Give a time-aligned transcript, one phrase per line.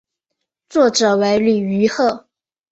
[0.67, 2.25] 作者为李愚赫。